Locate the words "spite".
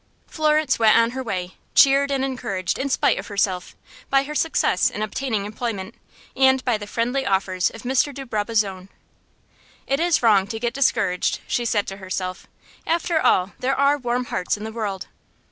2.89-3.19